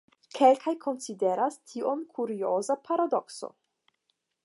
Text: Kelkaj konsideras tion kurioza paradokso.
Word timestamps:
Kelkaj 0.37 0.73
konsideras 0.85 1.59
tion 1.73 2.03
kurioza 2.17 2.81
paradokso. 2.91 3.55